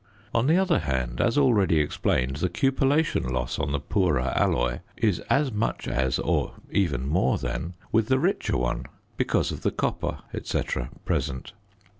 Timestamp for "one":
8.57-8.87